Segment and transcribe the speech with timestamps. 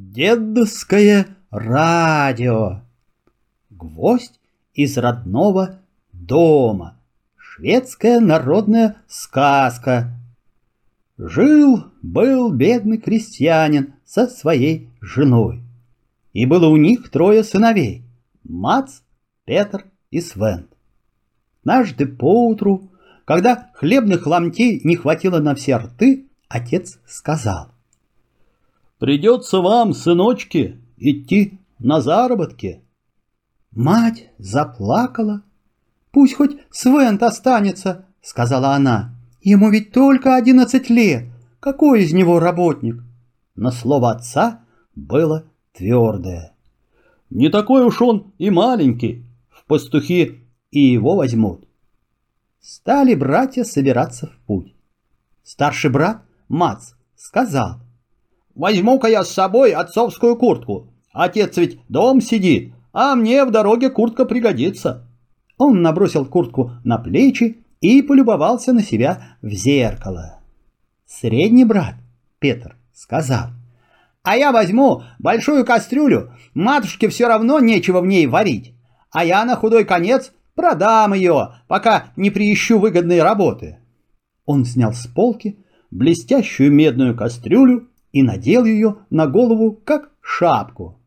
[0.00, 2.82] Дедовское радио.
[3.68, 4.38] Гвоздь
[4.72, 5.80] из родного
[6.12, 7.00] дома.
[7.36, 10.16] Шведская народная сказка.
[11.16, 15.64] Жил-был бедный крестьянин со своей женой.
[16.32, 18.04] И было у них трое сыновей—
[18.44, 19.00] Мац,
[19.46, 20.68] Петр и Свен.
[21.62, 22.92] Однажды поутру,
[23.24, 27.72] когда хлебных ломтей не хватило на все рты, отец сказал—
[28.98, 32.82] Придется вам, сыночки, идти на заработки.
[33.70, 35.42] Мать заплакала.
[36.10, 39.14] Пусть хоть Свент останется, сказала она.
[39.40, 41.26] Ему ведь только одиннадцать лет.
[41.60, 43.02] Какой из него работник?
[43.54, 44.64] Но слово отца
[44.96, 46.54] было твердое.
[47.30, 49.24] Не такой уж он и маленький.
[49.48, 50.40] В пастухи
[50.72, 51.64] и его возьмут.
[52.60, 54.74] Стали братья собираться в путь.
[55.44, 57.80] Старший брат, Мац, сказал—
[58.58, 60.88] Возьму-ка я с собой отцовскую куртку.
[61.12, 65.08] Отец ведь дом сидит, а мне в дороге куртка пригодится.
[65.56, 70.40] Он набросил куртку на плечи и полюбовался на себя в зеркало.
[71.06, 71.94] Средний брат,
[72.40, 73.50] Петр, сказал.
[74.24, 78.74] А я возьму большую кастрюлю, матушке все равно нечего в ней варить.
[79.12, 83.78] А я на худой конец продам ее, пока не приищу выгодной работы.
[84.46, 90.98] Он снял с полки блестящую медную кастрюлю и надел ее на голову, как шапку.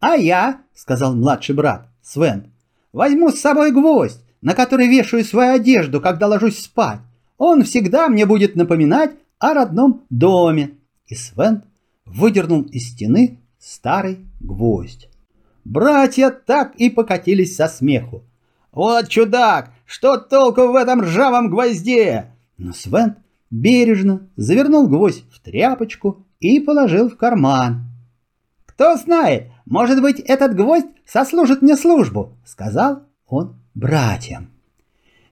[0.00, 2.52] «А я,— сказал младший брат, Свен,—
[2.92, 7.00] возьму с собой гвоздь, на который вешаю свою одежду, когда ложусь спать.
[7.36, 10.72] Он всегда мне будет напоминать о родном доме».
[11.06, 11.64] И Свен
[12.04, 15.08] выдернул из стены старый гвоздь.
[15.64, 18.22] Братья так и покатились со смеху.
[18.72, 19.72] «Вот чудак!
[19.84, 23.16] Что толку в этом ржавом гвозде?» Но Свен
[23.50, 27.84] бережно завернул гвоздь в тряпочку и положил в карман.
[28.66, 34.50] «Кто знает, может быть, этот гвоздь сослужит мне службу»,— сказал он братьям.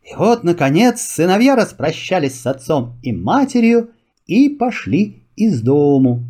[0.03, 3.91] И вот, наконец, сыновья распрощались с отцом и матерью
[4.27, 6.25] и пошли из дому.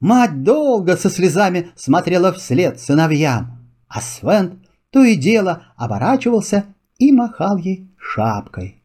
[0.00, 3.58] Мать долго со слезами смотрела вслед сыновьям,
[3.88, 4.54] а Свент
[4.90, 6.66] то и дело оборачивался
[6.98, 8.82] и махал ей шапкой.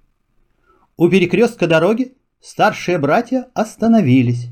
[0.97, 4.49] У перекрестка дороги старшие братья остановились.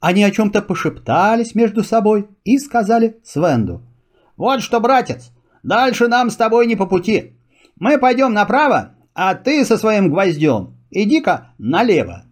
[0.00, 3.82] Они о чем-то пошептались между собой и сказали Свенду.
[4.36, 7.32] «Вот что, братец, дальше нам с тобой не по пути.
[7.76, 12.24] Мы пойдем направо, а ты со своим гвоздем иди-ка налево».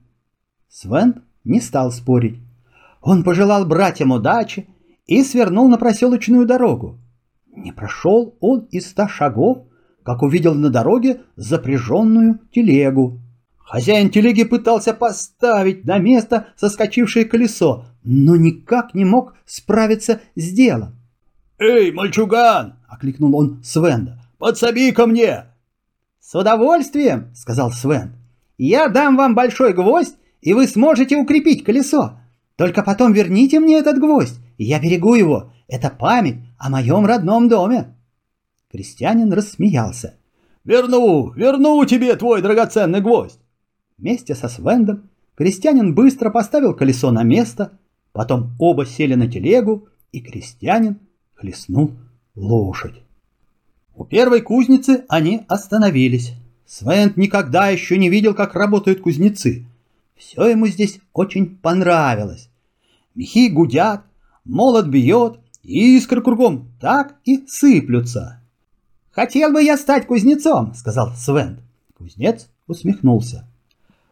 [0.69, 2.39] Свен не стал спорить.
[3.01, 4.67] Он пожелал братьям удачи
[5.07, 6.99] и свернул на проселочную дорогу.
[7.47, 9.67] Не прошел он и ста шагов,
[10.03, 13.21] как увидел на дороге запряженную телегу.
[13.65, 20.97] Хозяин телеги пытался поставить на место соскочившее колесо, но никак не мог справиться с делом.
[21.59, 24.21] «Эй, мальчуган!»— окликнул он Свенда.
[24.39, 25.47] «Подсоби ко мне!»
[26.21, 28.17] «С удовольствием!»— сказал Свен.
[28.59, 32.19] «Я дам вам большой гвоздь, и вы сможете укрепить колесо.
[32.57, 35.53] Только потом верните мне этот гвоздь, и я берегу его.
[35.69, 37.97] Это память о моем родном доме».
[38.71, 40.15] Крестьянин рассмеялся.
[40.65, 43.39] «Верну, верну тебе твой драгоценный гвоздь.
[43.97, 47.79] Вместе со Свендом крестьянин быстро поставил колесо на место,
[48.13, 50.99] потом оба сели на телегу, и крестьянин
[51.35, 51.93] хлестнул
[52.35, 53.03] лошадь.
[53.95, 56.35] У первой кузницы они остановились.
[56.67, 59.67] Свенд никогда еще не видел, как работают кузнецы.
[60.17, 62.49] Все ему здесь очень понравилось.
[63.15, 64.03] Мехи гудят,
[64.45, 68.41] молот бьет, искры кругом так и сыплются.
[69.11, 71.61] «Хотел бы я стать кузнецом»,— сказал Свенд.
[71.97, 73.47] Кузнец усмехнулся.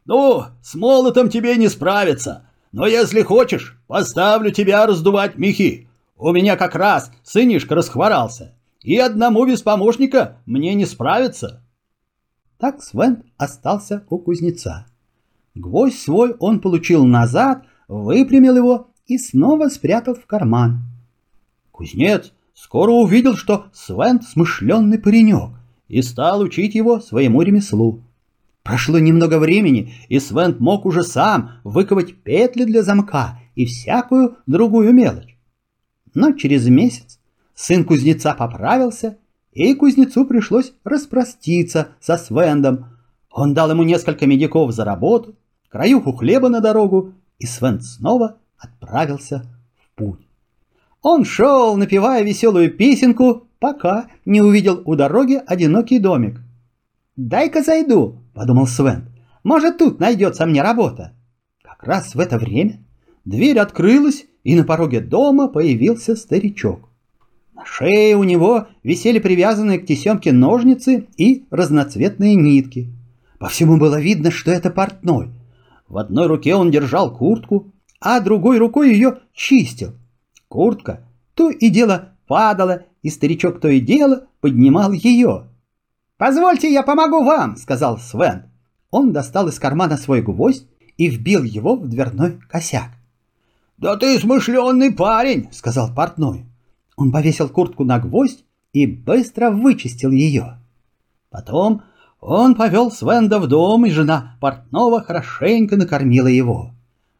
[0.04, 2.46] Ну, с молотом тебе не справиться.
[2.72, 5.88] Но если хочешь, поставлю тебя раздувать мехи.
[6.16, 8.54] У меня как раз сынишка расхворался.
[8.80, 11.62] И одному без помощника мне не справиться.
[12.58, 14.86] Так Свен остался у кузнеца.
[15.54, 20.78] Гвоздь свой он получил назад, выпрямил его и снова спрятал в карман.
[21.70, 25.50] Кузнец скоро увидел, что Свен смышленный паренек,
[25.88, 28.02] и стал учить его своему ремеслу.
[28.62, 34.92] Прошло немного времени, и Свент мог уже сам выковать петли для замка и всякую другую
[34.92, 35.36] мелочь.
[36.14, 37.18] Но через месяц
[37.54, 39.18] сын кузнеца поправился,
[39.52, 42.86] и кузнецу пришлось распроститься со Свендом.
[43.30, 45.34] Он дал ему несколько медиков за работу,
[45.68, 49.44] краюху хлеба на дорогу, и Свенд снова отправился
[49.76, 50.20] в путь.
[51.02, 56.40] Он шел, напевая веселую песенку, пока не увидел у дороги одинокий домик.
[57.16, 59.10] «Дай-ка зайду»,— подумал Свен.
[59.44, 61.12] «Может, тут найдется мне работа».
[61.62, 62.84] Как раз в это время
[63.24, 66.88] дверь открылась, и на пороге дома появился старичок.
[67.54, 72.92] На шее у него висели привязанные к тесемке ножницы и разноцветные нитки.
[73.38, 75.30] По всему было видно, что это портной.
[75.88, 79.92] В одной руке он держал куртку, а другой рукой ее чистил.
[80.48, 85.48] Куртка то и дело падала, и старичок то и дело поднимал ее.
[86.24, 88.44] «Позвольте, я помогу вам»,— сказал Свен.
[88.92, 92.90] Он достал из кармана свой гвоздь и вбил его в дверной косяк.
[93.76, 96.46] «Да ты смышленный парень»,— сказал портной.
[96.96, 100.60] Он повесил куртку на гвоздь и быстро вычистил ее.
[101.28, 101.82] Потом
[102.20, 106.70] он повел Свенда в дом, и жена портного хорошенько накормила его.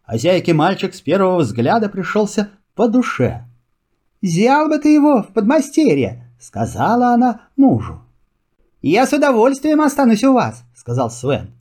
[0.03, 3.49] Хозяйке мальчик с первого взгляда пришелся по душе.
[4.23, 8.01] «Взял бы ты его в подмастерье»,— сказала она мужу.
[8.83, 11.53] «Я с удовольствием останусь у вас»,— сказал Свен.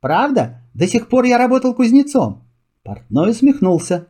[0.00, 2.44] «Правда, до сих пор я работал кузнецом».
[2.84, 4.06] Портной усмехнулся.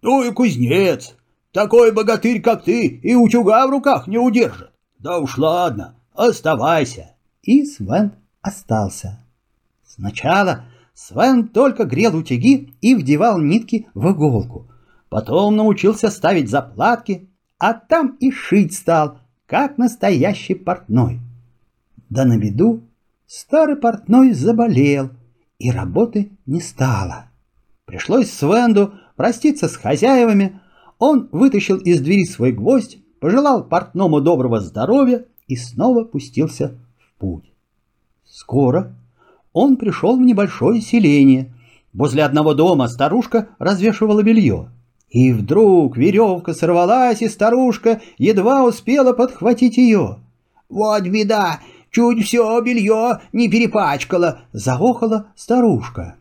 [0.00, 1.14] «Ну и кузнец!
[1.52, 4.70] Такой богатырь, как ты, и утюга в руках не удержит.
[4.98, 7.10] Да уж ладно, оставайся».
[7.42, 9.22] И Свен остался.
[9.86, 10.64] Сначала
[10.94, 14.70] Свен только грел утюги и вдевал нитки в иголку.
[15.10, 17.28] Потом научился ставить заплатки,
[17.58, 21.20] а там и шить стал, как настоящий портной.
[22.14, 22.84] Да на беду
[23.26, 25.10] старый портной заболел,
[25.58, 27.24] и работы не стало.
[27.86, 30.60] Пришлось Свенду проститься с хозяевами,
[31.00, 37.52] он вытащил из двери свой гвоздь, пожелал портному доброго здоровья и снова пустился в путь.
[38.24, 38.94] Скоро
[39.52, 41.52] он пришел в небольшое селение.
[41.92, 44.70] Возле одного дома старушка развешивала белье.
[45.08, 50.18] И вдруг веревка сорвалась, и старушка едва успела подхватить ее.
[50.68, 51.58] «Вот беда!
[51.94, 56.16] Чуть все белье не перепачкала!»— заохала старушка.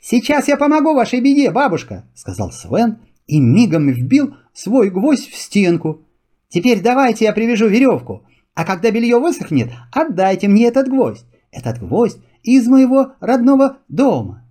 [0.00, 6.06] «Сейчас я помогу вашей беде, бабушка!»— сказал Свен и мигом вбил свой гвоздь в стенку.
[6.48, 11.26] «Теперь давайте я привяжу веревку, а когда белье высохнет, отдайте мне этот гвоздь.
[11.50, 14.48] Этот гвоздь из моего родного дома».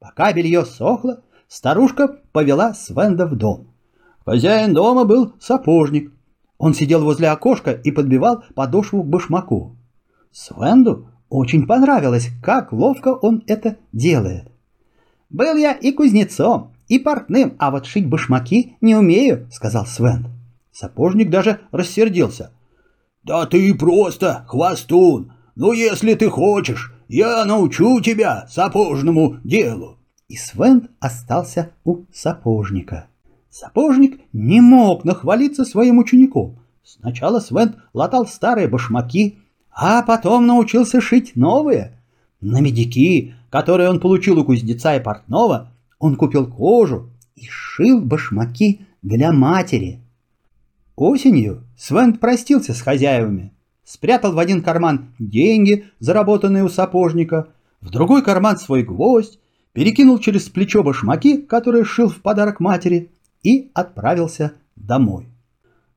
[0.00, 3.74] Пока белье сохло, старушка повела Свенда в дом.
[4.26, 6.12] Хозяин дома был сапожник.
[6.58, 9.77] Он сидел возле окошка и подбивал подошву к башмаку.
[10.38, 14.52] Свенду очень понравилось, как ловко он это делает.
[15.30, 20.28] «Был я и кузнецом, и портным, а вот шить башмаки не умею»,— сказал Свен.
[20.70, 22.52] Сапожник даже рассердился.
[23.24, 25.32] «Да ты просто хвостун!
[25.56, 29.98] Ну, если ты хочешь, я научу тебя сапожному делу!»
[30.28, 33.08] И Свен остался у сапожника.
[33.50, 36.60] Сапожник не мог нахвалиться своим учеником.
[36.84, 39.40] Сначала Свен латал старые башмаки,
[39.80, 41.92] а потом научился шить новые.
[42.40, 48.80] На медики, которые он получил у кузнеца и портного, он купил кожу и шил башмаки
[49.02, 50.00] для матери.
[50.96, 53.52] Осенью Свен простился с хозяевами,
[53.84, 57.46] спрятал в один карман деньги, заработанные у сапожника,
[57.80, 59.38] в другой карман свой гвоздь,
[59.72, 63.12] перекинул через плечо башмаки, которые шил в подарок матери,
[63.44, 65.28] и отправился домой.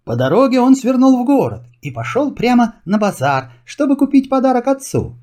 [0.03, 5.15] По дороге он свернул в город и пошел прямо на базар, чтобы купить подарок отцу.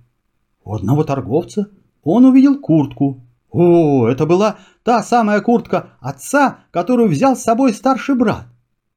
[0.65, 1.69] У одного торговца
[2.03, 3.21] он увидел куртку.
[3.51, 8.47] О, это была та самая куртка отца, которую взял с собой старший брат.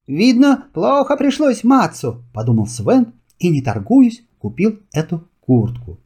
[0.08, 6.00] «Видно, плохо пришлось Мацу»,— подумал Свен и, не торгуясь, купил эту куртку.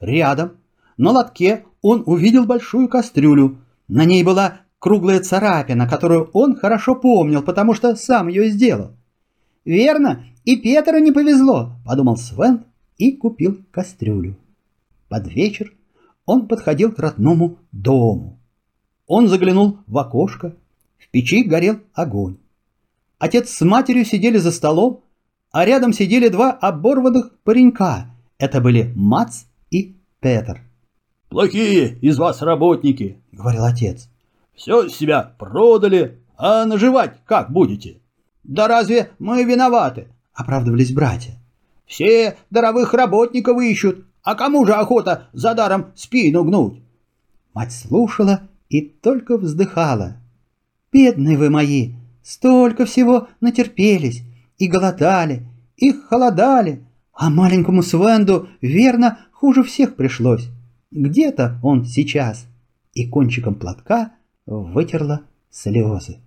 [0.00, 0.52] Рядом,
[0.96, 3.58] на лотке, он увидел большую кастрюлю.
[3.88, 8.92] На ней была круглая царапина, которую он хорошо помнил, потому что сам ее сделал.
[9.64, 12.64] «Верно, и Петру не повезло»,— подумал Свен
[12.96, 14.36] и купил кастрюлю.
[15.08, 15.72] Под вечер
[16.24, 18.38] он подходил к родному дому.
[19.06, 20.54] Он заглянул в окошко,
[20.98, 22.36] в печи горел огонь.
[23.18, 25.02] Отец с матерью сидели за столом,
[25.50, 28.06] а рядом сидели два оборванных паренька.
[28.38, 30.62] Это были Мац и Петр.
[31.28, 34.08] «Плохие из вас работники»,— говорил отец.
[34.54, 37.99] «Все себя продали, а наживать как будете?»
[38.44, 41.34] «Да разве мы виноваты?»— оправдывались братья.
[41.86, 46.80] «Все даровых работников ищут, а кому же охота за даром спину гнуть?»
[47.52, 50.16] Мать слушала и только вздыхала.
[50.92, 54.22] «Бедные вы мои, столько всего натерпелись,
[54.58, 60.48] и голодали, и холодали, а маленькому Свенду, верно, хуже всех пришлось.
[60.90, 62.46] Где-то он сейчас?»
[62.92, 64.12] И кончиком платка
[64.46, 66.18] вытерла слезы.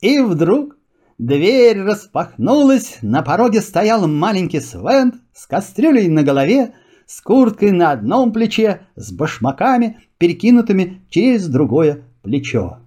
[0.00, 0.76] И вдруг
[1.20, 6.72] дверь распахнулась, на пороге стоял маленький Свент с кастрюлей на голове,
[7.06, 12.78] с курткой на одном плече, с башмаками, перекинутыми через другое плечо.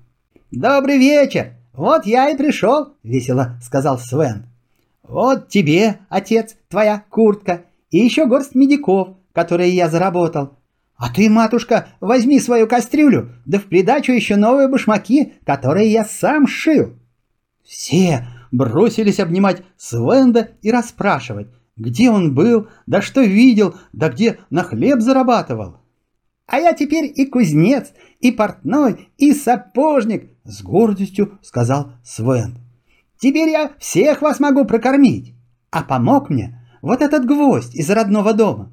[0.51, 1.53] Добрый вечер!
[1.73, 4.47] Вот я и пришел, весело сказал Свен.
[5.03, 10.57] Вот тебе, отец, твоя куртка и еще горсть медиков, которые я заработал.
[10.95, 16.47] А ты, матушка, возьми свою кастрюлю, да в придачу еще новые башмаки, которые я сам
[16.47, 16.93] шил.
[17.63, 24.63] Все бросились обнимать Свенда и расспрашивать, где он был, да что видел, да где на
[24.63, 25.77] хлеб зарабатывал.
[26.45, 32.57] «А я теперь и кузнец, и портной, и сапожник»,— с гордостью сказал Свен.
[33.17, 35.33] «Теперь я всех вас могу прокормить.
[35.71, 38.71] А помог мне вот этот гвоздь из родного дома».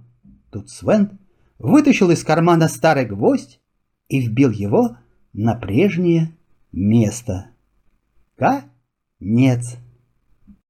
[0.50, 1.20] Тут Свен
[1.58, 3.60] вытащил из кармана старый гвоздь
[4.08, 4.96] и вбил его
[5.32, 6.36] на прежнее
[6.72, 7.50] место.
[9.20, 9.76] Конец.